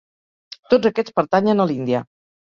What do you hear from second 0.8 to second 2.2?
aquests pertanyen a l'Índia.